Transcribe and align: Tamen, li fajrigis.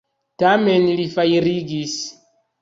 Tamen, 0.43 0.87
li 1.01 1.05
fajrigis. 1.17 1.95